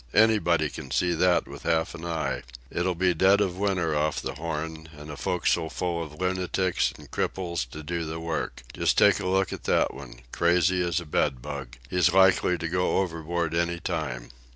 Anybody 0.15 0.71
can 0.71 0.89
see 0.89 1.13
that 1.13 1.47
with 1.47 1.61
half 1.61 1.93
an 1.93 2.05
eye. 2.05 2.41
It'll 2.71 2.95
be 2.95 3.13
dead 3.13 3.39
of 3.39 3.55
winter 3.59 3.95
off 3.95 4.19
the 4.19 4.33
Horn, 4.33 4.89
and 4.97 5.11
a 5.11 5.15
fo'c's'le 5.15 5.69
full 5.71 6.01
of 6.01 6.19
lunatics 6.19 6.91
and 6.97 7.11
cripples 7.11 7.69
to 7.69 7.83
do 7.83 8.03
the 8.05 8.19
work.—Just 8.19 8.97
take 8.97 9.19
a 9.19 9.27
look 9.27 9.53
at 9.53 9.65
that 9.65 9.93
one. 9.93 10.21
Crazy 10.31 10.81
as 10.81 10.99
a 10.99 11.05
bedbug. 11.05 11.77
He's 11.87 12.11
likely 12.11 12.57
to 12.57 12.67
go 12.67 12.97
overboard 12.97 13.53
any 13.53 13.79
time." 13.79 14.31